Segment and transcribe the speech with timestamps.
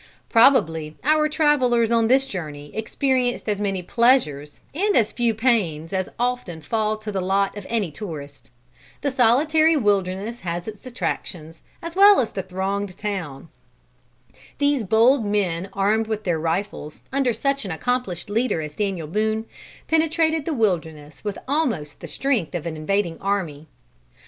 [0.29, 6.09] Probably our travelers on this journey experienced as many pleasures and as few pains as
[6.17, 8.49] often fall to the lot of any tourist.
[9.01, 13.49] The solitary wilderness has its attractions as well as the thronged town.
[14.57, 19.45] These bold men armed with their rifles, under such an accomplished leader as Daniel Boone,
[19.87, 23.67] penetrated the wilderness with almost the strength of an invading army.